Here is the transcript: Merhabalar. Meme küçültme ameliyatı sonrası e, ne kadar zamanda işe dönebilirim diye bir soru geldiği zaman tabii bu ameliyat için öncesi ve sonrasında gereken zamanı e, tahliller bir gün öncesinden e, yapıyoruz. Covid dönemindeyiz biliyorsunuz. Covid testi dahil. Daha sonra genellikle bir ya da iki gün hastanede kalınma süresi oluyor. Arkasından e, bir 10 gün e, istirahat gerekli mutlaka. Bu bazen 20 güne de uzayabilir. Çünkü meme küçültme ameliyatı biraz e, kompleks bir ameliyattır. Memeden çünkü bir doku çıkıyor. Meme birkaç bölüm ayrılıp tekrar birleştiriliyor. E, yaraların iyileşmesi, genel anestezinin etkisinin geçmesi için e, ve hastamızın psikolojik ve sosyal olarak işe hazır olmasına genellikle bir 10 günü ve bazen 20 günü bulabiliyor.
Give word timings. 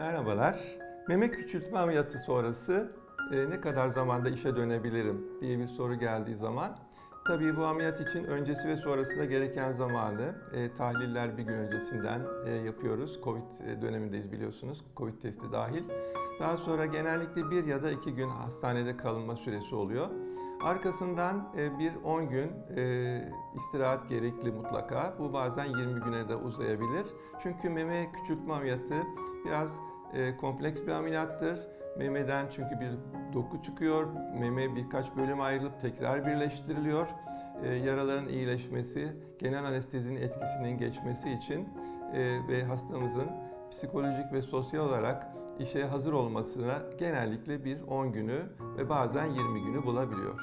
Merhabalar. 0.00 0.60
Meme 1.08 1.30
küçültme 1.30 1.78
ameliyatı 1.78 2.18
sonrası 2.18 2.92
e, 3.32 3.50
ne 3.50 3.60
kadar 3.60 3.88
zamanda 3.88 4.28
işe 4.28 4.56
dönebilirim 4.56 5.26
diye 5.40 5.58
bir 5.58 5.66
soru 5.66 5.94
geldiği 5.94 6.36
zaman 6.36 6.76
tabii 7.26 7.56
bu 7.56 7.64
ameliyat 7.64 8.00
için 8.00 8.24
öncesi 8.24 8.68
ve 8.68 8.76
sonrasında 8.76 9.24
gereken 9.24 9.72
zamanı 9.72 10.34
e, 10.54 10.74
tahliller 10.74 11.38
bir 11.38 11.42
gün 11.42 11.54
öncesinden 11.54 12.20
e, 12.46 12.50
yapıyoruz. 12.50 13.20
Covid 13.24 13.42
dönemindeyiz 13.82 14.32
biliyorsunuz. 14.32 14.84
Covid 14.96 15.20
testi 15.20 15.52
dahil. 15.52 15.84
Daha 16.40 16.56
sonra 16.56 16.86
genellikle 16.86 17.50
bir 17.50 17.64
ya 17.64 17.82
da 17.82 17.90
iki 17.90 18.14
gün 18.14 18.28
hastanede 18.28 18.96
kalınma 18.96 19.36
süresi 19.36 19.74
oluyor. 19.74 20.08
Arkasından 20.62 21.48
e, 21.56 21.78
bir 21.78 21.92
10 22.04 22.28
gün 22.28 22.50
e, 22.76 23.32
istirahat 23.56 24.08
gerekli 24.08 24.52
mutlaka. 24.52 25.14
Bu 25.18 25.32
bazen 25.32 25.64
20 25.64 26.00
güne 26.00 26.28
de 26.28 26.36
uzayabilir. 26.36 27.06
Çünkü 27.42 27.70
meme 27.70 28.12
küçültme 28.12 28.54
ameliyatı 28.54 28.94
biraz 29.44 29.80
e, 30.14 30.36
kompleks 30.36 30.80
bir 30.80 30.92
ameliyattır. 30.92 31.58
Memeden 31.98 32.46
çünkü 32.50 32.80
bir 32.80 32.90
doku 33.34 33.62
çıkıyor. 33.62 34.06
Meme 34.40 34.76
birkaç 34.76 35.16
bölüm 35.16 35.40
ayrılıp 35.40 35.80
tekrar 35.80 36.26
birleştiriliyor. 36.26 37.06
E, 37.64 37.74
yaraların 37.74 38.28
iyileşmesi, 38.28 39.12
genel 39.38 39.64
anestezinin 39.64 40.20
etkisinin 40.20 40.78
geçmesi 40.78 41.30
için 41.30 41.68
e, 42.14 42.48
ve 42.48 42.64
hastamızın 42.64 43.30
psikolojik 43.70 44.32
ve 44.32 44.42
sosyal 44.42 44.88
olarak 44.88 45.26
işe 45.58 45.84
hazır 45.84 46.12
olmasına 46.12 46.82
genellikle 46.98 47.64
bir 47.64 47.82
10 47.82 48.12
günü 48.12 48.42
ve 48.78 48.88
bazen 48.88 49.26
20 49.26 49.62
günü 49.62 49.82
bulabiliyor. 49.82 50.40